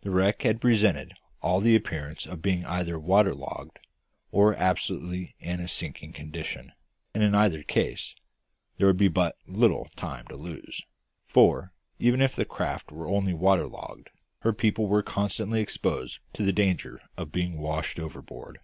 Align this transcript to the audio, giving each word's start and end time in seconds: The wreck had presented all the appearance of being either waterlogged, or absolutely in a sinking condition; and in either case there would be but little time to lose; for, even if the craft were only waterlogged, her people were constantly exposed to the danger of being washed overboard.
The 0.00 0.10
wreck 0.10 0.42
had 0.42 0.60
presented 0.60 1.14
all 1.40 1.60
the 1.60 1.76
appearance 1.76 2.26
of 2.26 2.42
being 2.42 2.66
either 2.66 2.98
waterlogged, 2.98 3.78
or 4.32 4.52
absolutely 4.56 5.36
in 5.38 5.60
a 5.60 5.68
sinking 5.68 6.12
condition; 6.12 6.72
and 7.14 7.22
in 7.22 7.36
either 7.36 7.62
case 7.62 8.16
there 8.78 8.88
would 8.88 8.96
be 8.96 9.06
but 9.06 9.36
little 9.46 9.88
time 9.94 10.26
to 10.26 10.34
lose; 10.36 10.82
for, 11.28 11.72
even 12.00 12.20
if 12.20 12.34
the 12.34 12.44
craft 12.44 12.90
were 12.90 13.06
only 13.06 13.32
waterlogged, 13.32 14.10
her 14.40 14.52
people 14.52 14.88
were 14.88 15.04
constantly 15.04 15.60
exposed 15.60 16.18
to 16.32 16.42
the 16.42 16.52
danger 16.52 17.00
of 17.16 17.30
being 17.30 17.56
washed 17.58 18.00
overboard. 18.00 18.58